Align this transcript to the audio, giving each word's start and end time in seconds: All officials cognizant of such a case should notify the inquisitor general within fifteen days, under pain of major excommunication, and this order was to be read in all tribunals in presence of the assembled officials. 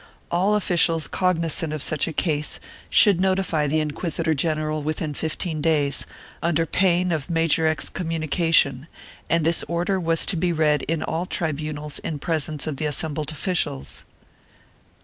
All 0.31 0.55
officials 0.55 1.07
cognizant 1.07 1.71
of 1.71 1.83
such 1.83 2.07
a 2.07 2.11
case 2.11 2.59
should 2.89 3.21
notify 3.21 3.67
the 3.67 3.79
inquisitor 3.79 4.33
general 4.33 4.81
within 4.81 5.13
fifteen 5.13 5.61
days, 5.61 6.07
under 6.41 6.65
pain 6.65 7.11
of 7.11 7.29
major 7.29 7.67
excommunication, 7.67 8.87
and 9.29 9.45
this 9.45 9.63
order 9.67 9.99
was 9.99 10.25
to 10.25 10.35
be 10.35 10.51
read 10.51 10.81
in 10.87 11.03
all 11.03 11.27
tribunals 11.27 11.99
in 11.99 12.17
presence 12.17 12.65
of 12.65 12.77
the 12.77 12.87
assembled 12.87 13.31
officials. 13.31 14.03